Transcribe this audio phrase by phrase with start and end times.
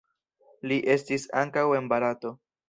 [0.71, 2.35] Li estis ankaŭ en Barato.